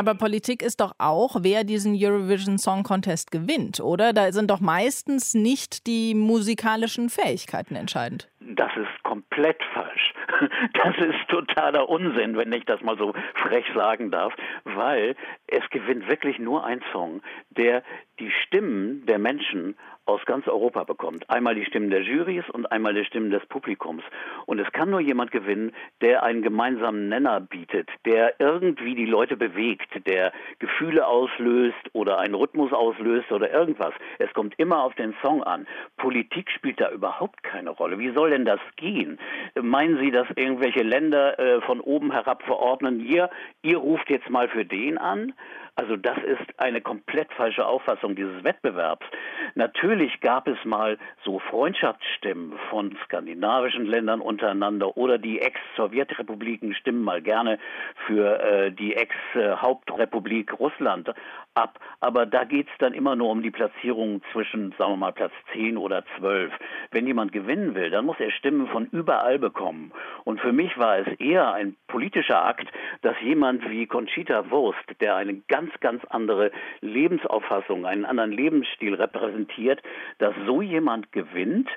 [0.00, 4.14] Aber Politik ist doch auch, wer diesen Eurovision Song Contest gewinnt, oder?
[4.14, 8.26] Da sind doch meistens nicht die musikalischen Fähigkeiten entscheidend.
[8.40, 10.14] Das ist komplett falsch.
[10.72, 14.32] Das ist totaler Unsinn, wenn ich das mal so frech sagen darf,
[14.64, 15.14] weil
[15.48, 17.20] es gewinnt wirklich nur ein Song,
[17.50, 17.82] der
[18.18, 21.28] die Stimmen der Menschen aus ganz Europa bekommt.
[21.28, 24.02] Einmal die Stimmen der Jurys und einmal die Stimmen des Publikums.
[24.46, 29.36] Und es kann nur jemand gewinnen, der einen gemeinsamen Nenner bietet, der irgendwie die Leute
[29.36, 33.94] bewegt, der Gefühle auslöst oder einen Rhythmus auslöst oder irgendwas.
[34.18, 35.66] Es kommt immer auf den Song an.
[35.96, 37.98] Politik spielt da überhaupt keine Rolle.
[37.98, 39.18] Wie soll denn das gehen?
[39.60, 43.30] Meinen Sie, dass irgendwelche Länder äh, von oben herab verordnen, hier,
[43.62, 45.34] ihr ruft jetzt mal für den an?
[45.76, 49.06] Also das ist eine komplett falsche Auffassung dieses Wettbewerbs.
[49.54, 49.89] Natürlich
[50.20, 57.58] gab es mal so Freundschaftsstimmen von skandinavischen Ländern untereinander oder die Ex-Sowjetrepubliken stimmen mal gerne
[58.06, 61.12] für äh, die Ex-Hauptrepublik Russland
[61.54, 61.78] ab.
[62.00, 65.32] Aber da geht es dann immer nur um die Platzierung zwischen, sagen wir mal, Platz
[65.52, 66.52] 10 oder 12.
[66.90, 69.92] Wenn jemand gewinnen will, dann muss er Stimmen von überall bekommen.
[70.24, 72.68] Und für mich war es eher ein politischer Akt,
[73.02, 79.82] dass jemand wie Conchita Wurst, der eine ganz, ganz andere Lebensauffassung, einen anderen Lebensstil repräsentiert,
[80.18, 81.68] dass so jemand gewinnt,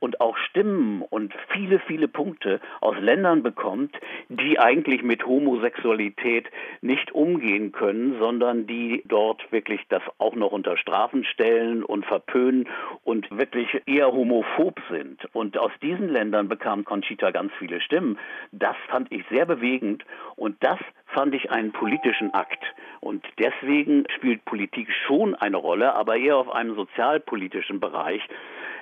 [0.00, 3.96] und auch Stimmen und viele, viele Punkte aus Ländern bekommt,
[4.28, 6.46] die eigentlich mit Homosexualität
[6.80, 12.68] nicht umgehen können, sondern die dort wirklich das auch noch unter Strafen stellen und verpönen
[13.04, 15.26] und wirklich eher homophob sind.
[15.34, 18.18] Und aus diesen Ländern bekam Conchita ganz viele Stimmen.
[18.52, 20.04] Das fand ich sehr bewegend
[20.36, 22.62] und das fand ich einen politischen Akt.
[23.00, 28.22] Und deswegen spielt Politik schon eine Rolle, aber eher auf einem sozialpolitischen Bereich.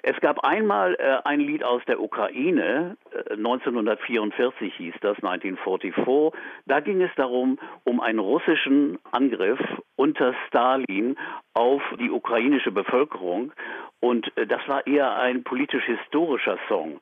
[0.09, 6.33] Es gab einmal äh, ein Lied aus der Ukraine, äh, 1944 hieß das, 1944.
[6.67, 9.59] Da ging es darum, um einen russischen Angriff
[9.97, 11.17] unter Stalin
[11.55, 13.53] auf die ukrainische Bevölkerung.
[13.99, 17.01] Und äh, das war eher ein politisch-historischer Song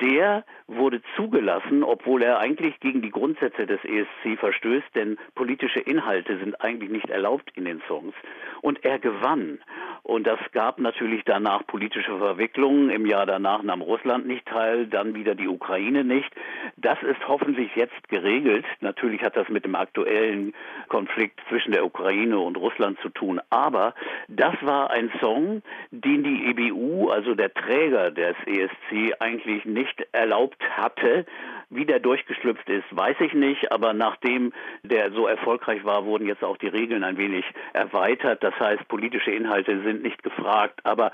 [0.00, 6.38] der wurde zugelassen, obwohl er eigentlich gegen die Grundsätze des ESC verstößt, denn politische Inhalte
[6.38, 8.14] sind eigentlich nicht erlaubt in den Songs.
[8.62, 9.58] Und er gewann.
[10.02, 12.88] Und das gab natürlich danach politische Verwicklungen.
[12.88, 16.30] Im Jahr danach nahm Russland nicht teil, dann wieder die Ukraine nicht.
[16.76, 18.64] Das ist hoffentlich jetzt geregelt.
[18.80, 20.54] Natürlich hat das mit dem aktuellen
[20.88, 23.40] Konflikt zwischen der Ukraine und Russland zu tun.
[23.50, 23.94] Aber
[24.28, 30.62] das war ein Song, den die EBU, also der Träger des ESC, eigentlich nicht erlaubt
[30.70, 31.26] hatte.
[31.74, 34.52] Wie der durchgeschlüpft ist, weiß ich nicht, aber nachdem
[34.84, 38.44] der so erfolgreich war, wurden jetzt auch die Regeln ein wenig erweitert.
[38.44, 41.10] Das heißt, politische Inhalte sind nicht gefragt, aber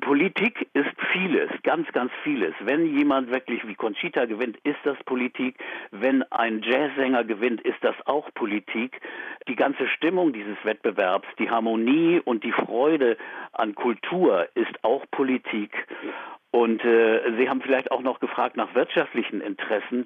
[0.00, 2.52] Politik ist vieles, ganz, ganz vieles.
[2.60, 5.56] Wenn jemand wirklich wie Conchita gewinnt, ist das Politik.
[5.92, 9.00] Wenn ein Jazzsänger gewinnt, ist das auch Politik.
[9.48, 13.16] Die ganze Stimmung dieses Wettbewerbs, die Harmonie und die Freude
[13.52, 15.72] an Kultur ist auch Politik.
[16.52, 20.01] Und äh, Sie haben vielleicht auch noch gefragt nach wirtschaftlichen Interessen.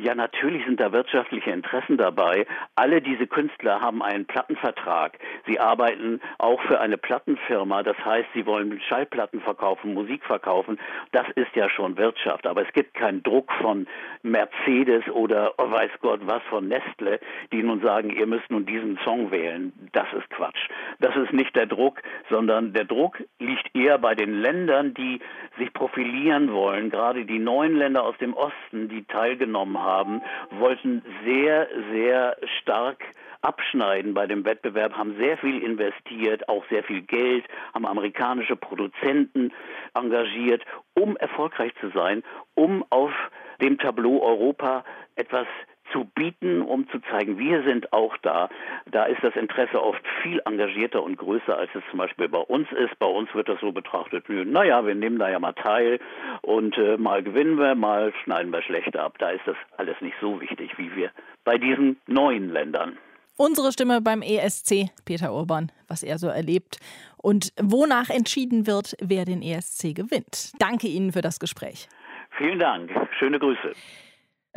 [0.00, 2.46] Ja, natürlich sind da wirtschaftliche Interessen dabei.
[2.76, 5.18] Alle diese Künstler haben einen Plattenvertrag.
[5.46, 7.82] Sie arbeiten auch für eine Plattenfirma.
[7.82, 10.78] Das heißt, sie wollen Schallplatten verkaufen, Musik verkaufen.
[11.10, 12.46] Das ist ja schon Wirtschaft.
[12.46, 13.88] Aber es gibt keinen Druck von
[14.22, 17.18] Mercedes oder oh, weiß Gott was von Nestle,
[17.52, 19.72] die nun sagen, ihr müsst nun diesen Song wählen.
[19.92, 20.68] Das ist Quatsch.
[21.00, 25.20] Das ist nicht der Druck, sondern der Druck liegt eher bei den Ländern, die
[25.58, 26.90] sich profilieren wollen.
[26.90, 29.04] Gerade die neuen Länder aus dem Osten, die
[29.38, 32.98] teilgenommen haben, wollten sehr, sehr stark
[33.40, 39.52] abschneiden bei dem Wettbewerb, haben sehr viel investiert, auch sehr viel Geld, haben amerikanische Produzenten
[39.94, 42.24] engagiert, um erfolgreich zu sein,
[42.54, 43.12] um auf
[43.60, 45.46] dem Tableau Europa etwas
[45.92, 48.48] zu bieten, um zu zeigen, wir sind auch da.
[48.90, 52.68] Da ist das Interesse oft viel engagierter und größer, als es zum Beispiel bei uns
[52.72, 52.98] ist.
[52.98, 55.98] Bei uns wird das so betrachtet, naja, wir nehmen da ja mal teil
[56.42, 59.16] und äh, mal gewinnen wir, mal schneiden wir schlechter ab.
[59.18, 61.10] Da ist das alles nicht so wichtig, wie wir
[61.44, 62.98] bei diesen neuen Ländern.
[63.36, 66.80] Unsere Stimme beim ESC, Peter Urban, was er so erlebt
[67.16, 70.52] und wonach entschieden wird, wer den ESC gewinnt.
[70.58, 71.88] Danke Ihnen für das Gespräch.
[72.36, 72.90] Vielen Dank.
[73.18, 73.74] Schöne Grüße.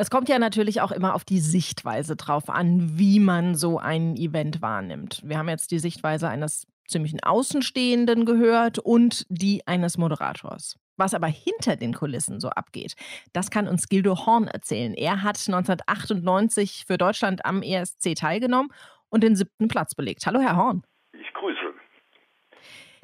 [0.01, 4.15] Es kommt ja natürlich auch immer auf die Sichtweise drauf an, wie man so ein
[4.15, 5.21] Event wahrnimmt.
[5.23, 10.79] Wir haben jetzt die Sichtweise eines ziemlichen Außenstehenden gehört und die eines Moderators.
[10.97, 12.95] Was aber hinter den Kulissen so abgeht,
[13.31, 14.95] das kann uns Gildo Horn erzählen.
[14.95, 18.73] Er hat 1998 für Deutschland am ESC teilgenommen
[19.09, 20.25] und den siebten Platz belegt.
[20.25, 20.81] Hallo, Herr Horn.
[21.13, 21.75] Ich grüße.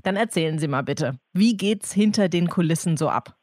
[0.02, 3.38] Dann erzählen Sie mal bitte, wie geht's hinter den Kulissen so ab?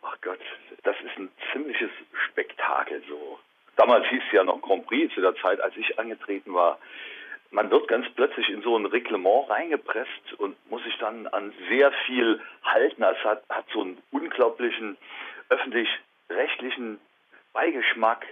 [0.00, 0.40] Ach Gott,
[0.82, 1.90] das ist ein ziemliches
[2.30, 3.38] Spektakel so.
[3.80, 6.78] Damals hieß es ja noch Grand Prix zu der Zeit, als ich angetreten war.
[7.50, 11.90] Man wird ganz plötzlich in so ein Reglement reingepresst und muss sich dann an sehr
[12.04, 13.02] viel halten.
[13.02, 14.98] Es hat, hat so einen unglaublichen
[15.48, 17.00] öffentlich-rechtlichen
[17.54, 18.26] Beigeschmack.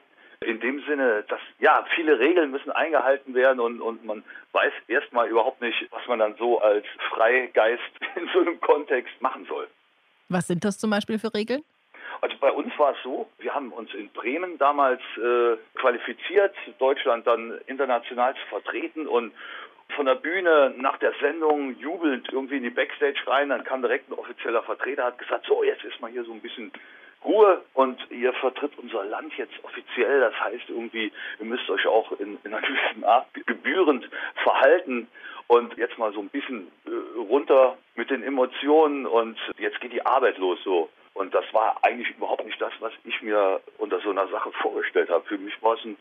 [0.45, 5.29] In dem Sinne, dass ja, viele Regeln müssen eingehalten werden und, und man weiß erstmal
[5.29, 7.83] überhaupt nicht, was man dann so als Freigeist
[8.17, 9.67] in so einem Kontext machen soll.
[10.29, 11.63] Was sind das zum Beispiel für Regeln?
[12.21, 17.27] Also bei uns war es so, wir haben uns in Bremen damals äh, qualifiziert, Deutschland
[17.27, 19.33] dann international zu vertreten und
[19.97, 24.11] von der Bühne nach der Sendung jubelnd irgendwie in die Backstage rein, dann kam direkt
[24.11, 26.71] ein offizieller Vertreter, hat gesagt, so jetzt ist mal hier so ein bisschen
[27.25, 30.21] Ruhe und ihr vertritt unser Land jetzt offiziell.
[30.21, 34.09] Das heißt irgendwie, ihr müsst euch auch in, in einer gewissen Art gebührend
[34.43, 35.09] verhalten
[35.49, 40.05] und jetzt mal so ein bisschen äh, runter mit den Emotionen und jetzt geht die
[40.05, 40.89] Arbeit los so.
[41.19, 45.11] Und das war eigentlich überhaupt nicht das, was ich mir unter so einer Sache vorgestellt
[45.11, 45.25] habe.
[45.27, 45.97] Für mich war es ein,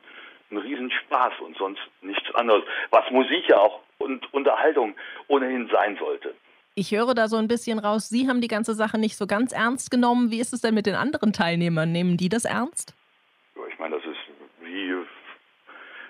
[0.51, 4.95] ein Riesenspaß und sonst nichts anderes, was Musik ja auch und Unterhaltung
[5.27, 6.35] ohnehin sein sollte.
[6.75, 9.53] Ich höre da so ein bisschen raus, Sie haben die ganze Sache nicht so ganz
[9.53, 10.29] ernst genommen.
[10.29, 11.91] Wie ist es denn mit den anderen Teilnehmern?
[11.91, 12.93] Nehmen die das ernst?
[13.55, 14.19] Ja, ich meine, das ist
[14.61, 14.97] wie,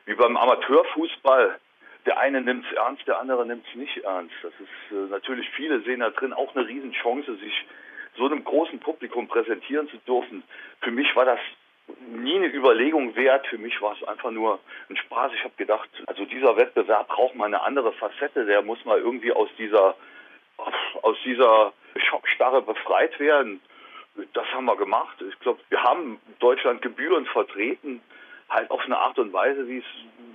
[0.06, 1.58] wie beim Amateurfußball.
[2.06, 4.36] Der eine nimmt es ernst, der andere nimmt es nicht ernst.
[4.44, 7.54] Das ist äh, natürlich, viele sehen da drin auch eine Riesenchance, sich
[8.18, 10.44] so einem großen Publikum präsentieren zu dürfen.
[10.82, 11.40] Für mich war das
[12.10, 13.48] nie eine Überlegung wert.
[13.48, 15.32] Für mich war es einfach nur ein Spaß.
[15.36, 18.46] Ich habe gedacht, also dieser Wettbewerb braucht mal eine andere Facette.
[18.46, 19.96] Der muss mal irgendwie aus dieser
[21.02, 23.62] aus dieser Schockstarre befreit werden.
[24.34, 25.22] Das haben wir gemacht.
[25.22, 28.02] Ich glaube, wir haben Deutschland gebührend vertreten,
[28.50, 29.84] halt auf eine Art und Weise, wie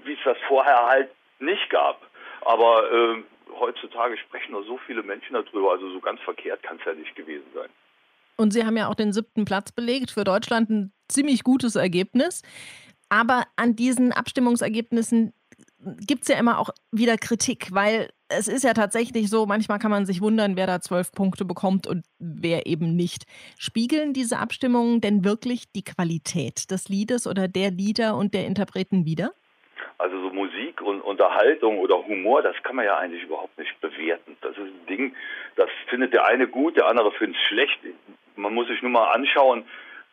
[0.05, 2.01] es das vorher halt nicht gab.
[2.43, 3.23] Aber äh,
[3.59, 7.15] heutzutage sprechen noch so viele Menschen darüber, also so ganz verkehrt kann es ja nicht
[7.15, 7.69] gewesen sein.
[8.37, 10.11] Und Sie haben ja auch den siebten Platz belegt.
[10.11, 12.43] Für Deutschland ein ziemlich gutes Ergebnis.
[13.09, 15.35] Aber an diesen Abstimmungsergebnissen
[16.07, 19.91] gibt es ja immer auch wieder Kritik, weil es ist ja tatsächlich so, manchmal kann
[19.91, 23.25] man sich wundern, wer da zwölf Punkte bekommt und wer eben nicht.
[23.59, 29.05] Spiegeln diese Abstimmungen denn wirklich die Qualität des Liedes oder der Lieder und der Interpreten
[29.05, 29.33] wider?
[29.99, 30.32] Also so
[30.83, 34.37] Und Unterhaltung oder Humor, das kann man ja eigentlich überhaupt nicht bewerten.
[34.41, 35.17] Das ist ein Ding,
[35.57, 37.79] das findet der eine gut, der andere findet es schlecht.
[38.37, 39.65] Man muss sich nur mal anschauen,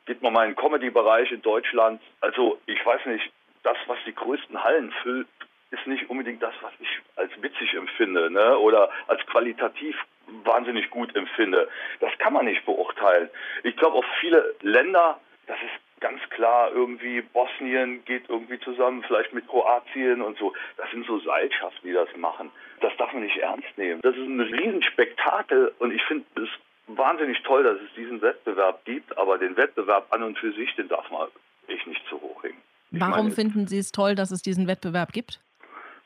[0.06, 2.02] geht man mal in den Comedy-Bereich in Deutschland.
[2.22, 3.32] Also ich weiß nicht,
[3.64, 5.28] das, was die größten Hallen füllt,
[5.72, 8.58] ist nicht unbedingt das, was ich als witzig empfinde ne?
[8.58, 9.96] oder als qualitativ
[10.44, 11.68] wahnsinnig gut empfinde.
[12.00, 13.30] Das kann man nicht beurteilen.
[13.64, 19.34] Ich glaube, auf viele Länder, das ist ganz klar irgendwie Bosnien geht irgendwie zusammen, vielleicht
[19.34, 20.54] mit Kroatien und so.
[20.78, 22.52] Das sind so Seilschaften, die das machen.
[22.82, 24.02] Das darf man nicht ernst nehmen.
[24.02, 26.50] Das ist ein Riesenspektakel und ich finde es
[26.88, 30.88] wahnsinnig toll, dass es diesen Wettbewerb gibt, aber den Wettbewerb an und für sich, den
[30.88, 31.28] darf man
[31.68, 32.62] echt nicht zu hoch hängen.
[32.92, 35.40] Warum meine, finden Sie es toll, dass es diesen Wettbewerb gibt?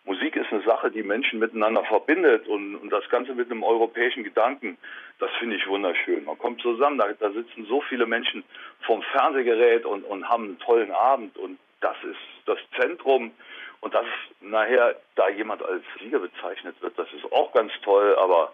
[0.06, 4.24] Musik ist eine Sache, die Menschen miteinander verbindet und, und das Ganze mit einem europäischen
[4.24, 4.78] Gedanken,
[5.20, 6.26] das finde ich wunderschön.
[6.26, 8.44] Man kommt zusammen, da, da, sitzen so viele Menschen
[8.82, 13.32] vorm Fernsehgerät und, und haben einen tollen Abend und das ist das Zentrum
[13.80, 14.06] und dass
[14.42, 18.54] nachher da jemand als Sieger bezeichnet wird, das ist auch ganz toll, aber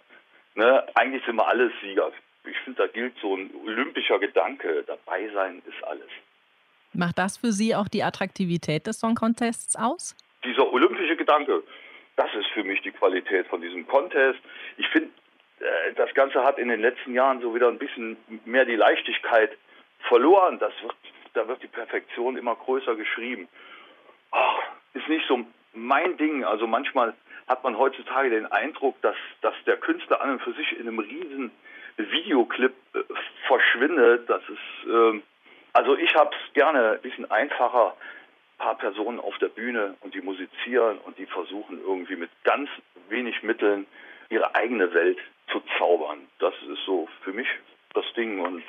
[0.53, 2.11] ne, eigentlich sind wir alles Sieger.
[2.45, 6.09] Ich finde, da gilt so ein olympischer Gedanke, dabei sein ist alles.
[6.93, 10.15] Macht das für Sie auch die Attraktivität des Song Contests aus?
[10.43, 10.98] dieser olympische
[11.29, 11.61] Gedanke,
[12.15, 14.39] das ist für mich die Qualität von diesem Contest.
[14.77, 15.11] Ich finde,
[15.59, 19.51] äh, das Ganze hat in den letzten Jahren so wieder ein bisschen mehr die Leichtigkeit
[20.07, 20.57] verloren.
[20.57, 20.95] Das wird,
[21.35, 23.47] da wird die Perfektion immer größer geschrieben.
[24.31, 24.57] Ach,
[24.95, 26.43] ist nicht so mein Ding.
[26.43, 27.13] Also manchmal
[27.47, 30.97] hat man heutzutage den Eindruck, dass, dass der Künstler an und für sich in einem
[30.97, 31.51] riesen
[31.97, 32.99] Videoclip äh,
[33.45, 34.27] verschwindet.
[34.27, 35.21] Das ist, äh,
[35.73, 38.18] Also ich habe es gerne ein bisschen einfacher, ein
[38.59, 42.69] paar Personen auf der Bühne und die musizieren und die versuchen irgendwie mit ganz
[43.09, 43.87] wenig Mitteln
[44.29, 45.17] ihre eigene Welt
[45.51, 46.19] zu zaubern.
[46.39, 47.47] Das ist so für mich
[47.95, 48.63] das Ding und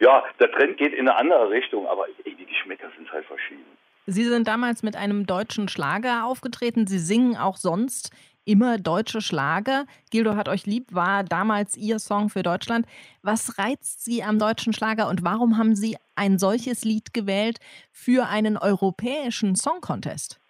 [0.00, 3.64] ja, der Trend geht in eine andere Richtung, aber ey, die Geschmäcker sind halt verschieden.
[4.06, 6.88] Sie sind damals mit einem deutschen Schlager aufgetreten.
[6.88, 8.10] Sie singen auch sonst
[8.44, 9.86] immer deutsche Schlager.
[10.10, 12.86] Gildo hat euch lieb war damals Ihr Song für Deutschland.
[13.22, 17.58] Was reizt Sie am deutschen Schlager und warum haben Sie ein solches Lied gewählt
[17.90, 20.40] für einen europäischen Song Contest?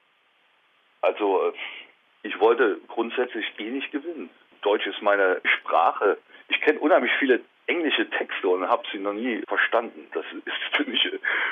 [1.02, 1.52] Also, äh,
[2.22, 4.30] ich wollte grundsätzlich eh nicht gewinnen.
[4.62, 6.18] Deutsch ist meine Sprache.
[6.48, 10.06] Ich kenne unheimlich viele englische Texte und habe sie noch nie verstanden.
[10.14, 11.00] Das ist für mich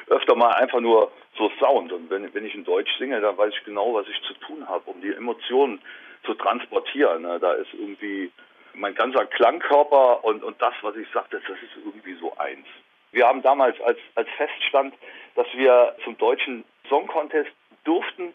[0.09, 1.93] öfter mal einfach nur so Sound.
[1.93, 4.66] Und wenn, wenn ich in Deutsch singe, dann weiß ich genau, was ich zu tun
[4.68, 5.80] habe, um die Emotionen
[6.25, 7.23] zu transportieren.
[7.23, 7.39] Ne?
[7.41, 8.31] Da ist irgendwie
[8.75, 12.66] mein ganzer Klangkörper und, und das, was ich sagte, das ist irgendwie so eins.
[13.12, 14.95] Wir haben damals als, als Feststand,
[15.35, 17.51] dass wir zum deutschen Song Contest
[17.85, 18.35] durften,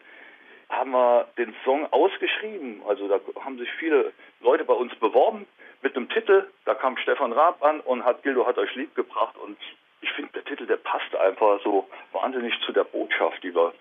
[0.68, 2.82] haben wir den Song ausgeschrieben.
[2.86, 5.46] Also da haben sich viele Leute bei uns beworben
[5.82, 6.46] mit einem Titel.
[6.64, 9.36] Da kam Stefan Raab an und hat Gildo hat euch lieb gebracht.
[9.38, 9.56] Und
[10.00, 13.72] ich finde, der Titel, der passt einfach so wahnsinnig zu der Botschaft, die wir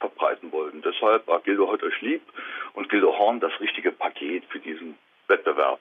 [0.00, 0.82] verbreiten wollten.
[0.82, 2.22] Deshalb war Gildo hat euch lieb
[2.74, 4.96] und Gildo Horn das richtige Paket für diesen
[5.28, 5.78] Wettbewerb.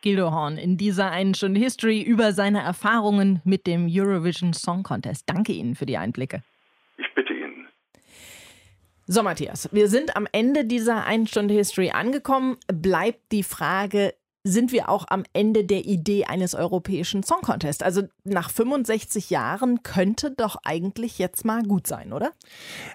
[0.00, 5.28] Gildo Horn in dieser einen Stunde History über seine Erfahrungen mit dem Eurovision Song Contest.
[5.28, 6.42] Danke Ihnen für die Einblicke.
[6.96, 7.68] Ich bitte Ihnen.
[9.06, 12.58] So, Matthias, wir sind am Ende dieser einen Stunde History angekommen.
[12.72, 14.14] Bleibt die Frage,
[14.48, 17.82] sind wir auch am Ende der Idee eines europäischen Song Contest.
[17.82, 22.32] Also nach 65 Jahren könnte doch eigentlich jetzt mal gut sein, oder?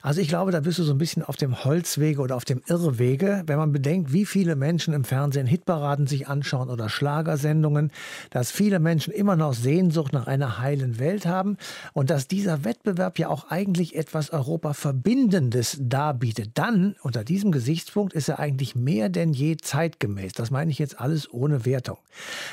[0.01, 2.61] Also ich glaube, da bist du so ein bisschen auf dem Holzwege oder auf dem
[2.67, 7.91] Irrwege, wenn man bedenkt, wie viele Menschen im Fernsehen Hitparaden sich anschauen oder Schlagersendungen,
[8.29, 11.57] dass viele Menschen immer noch Sehnsucht nach einer heilen Welt haben
[11.93, 16.51] und dass dieser Wettbewerb ja auch eigentlich etwas Europa Verbindendes darbietet.
[16.55, 20.33] Dann, unter diesem Gesichtspunkt, ist er eigentlich mehr denn je zeitgemäß.
[20.33, 21.97] Das meine ich jetzt alles ohne Wertung.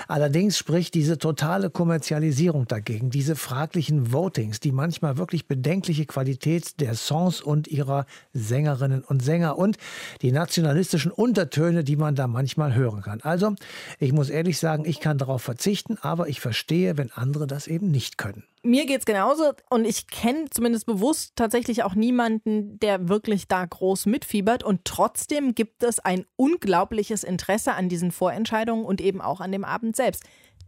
[0.09, 6.95] Allerdings spricht diese totale Kommerzialisierung dagegen, diese fraglichen Votings, die manchmal wirklich bedenkliche Qualität der
[6.95, 9.77] Songs und ihrer Sängerinnen und Sänger und
[10.23, 13.21] die nationalistischen Untertöne, die man da manchmal hören kann.
[13.23, 13.55] Also,
[13.99, 17.91] ich muss ehrlich sagen, ich kann darauf verzichten, aber ich verstehe, wenn andere das eben
[17.91, 18.45] nicht können.
[18.63, 23.65] Mir geht es genauso und ich kenne zumindest bewusst tatsächlich auch niemanden, der wirklich da
[23.65, 29.41] groß mitfiebert und trotzdem gibt es ein unglaubliches Interesse an diesen Vorentscheidungen und eben auch
[29.41, 30.25] an dem Abend selbst.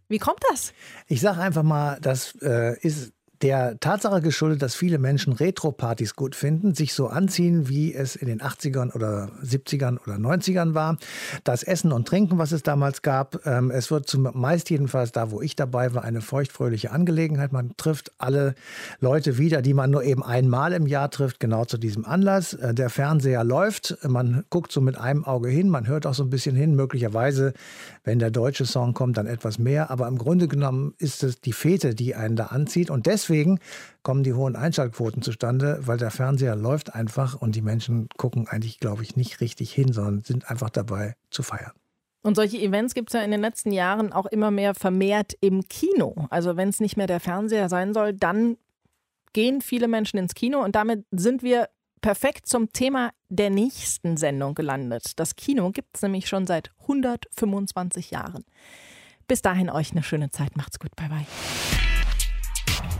[0.08, 0.72] Wie kommt das?
[1.06, 3.12] Ich sage einfach mal, das äh, ist
[3.42, 8.28] der Tatsache geschuldet, dass viele Menschen Retro-Partys gut finden, sich so anziehen, wie es in
[8.28, 10.96] den 80ern oder 70ern oder 90ern war.
[11.42, 15.42] Das Essen und Trinken, was es damals gab, ähm, es wird zumeist jedenfalls da, wo
[15.42, 17.52] ich dabei war, eine feuchtfröhliche Angelegenheit.
[17.52, 18.54] Man trifft alle
[19.00, 22.54] Leute wieder, die man nur eben einmal im Jahr trifft, genau zu diesem Anlass.
[22.54, 26.22] Äh, der Fernseher läuft, man guckt so mit einem Auge hin, man hört auch so
[26.22, 27.54] ein bisschen hin, möglicherweise,
[28.04, 29.90] wenn der deutsche Song kommt, dann etwas mehr.
[29.90, 33.58] Aber im Grunde genommen ist es die Fete, die einen da anzieht und deswegen deswegen
[34.02, 38.78] kommen die hohen Einschaltquoten zustande, weil der Fernseher läuft einfach und die Menschen gucken eigentlich,
[38.78, 41.72] glaube ich, nicht richtig hin, sondern sind einfach dabei zu feiern.
[42.22, 45.66] Und solche Events gibt es ja in den letzten Jahren auch immer mehr vermehrt im
[45.68, 46.26] Kino.
[46.30, 48.58] Also wenn es nicht mehr der Fernseher sein soll, dann
[49.32, 51.68] gehen viele Menschen ins Kino und damit sind wir
[52.02, 55.18] perfekt zum Thema der nächsten Sendung gelandet.
[55.18, 58.44] Das Kino gibt es nämlich schon seit 125 Jahren.
[59.26, 60.56] Bis dahin euch eine schöne Zeit.
[60.56, 60.94] Macht's gut.
[60.96, 61.81] Bye bye.